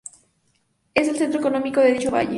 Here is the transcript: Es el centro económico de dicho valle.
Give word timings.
Es 0.95 1.07
el 1.07 1.17
centro 1.17 1.39
económico 1.39 1.79
de 1.79 1.93
dicho 1.93 2.09
valle. 2.09 2.29